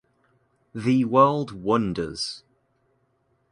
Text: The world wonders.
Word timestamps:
The 0.73 1.05
world 1.05 1.51
wonders. 1.51 2.41